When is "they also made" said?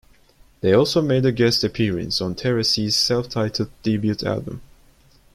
0.61-1.27